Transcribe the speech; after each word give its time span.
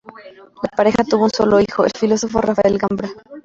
La 0.63 0.69
pareja 0.75 1.03
tuvo 1.03 1.25
un 1.25 1.29
solo 1.29 1.59
hijo, 1.59 1.85
el 1.85 1.91
filósofo 1.95 2.41
Rafael 2.41 2.79
Gambra. 2.79 3.07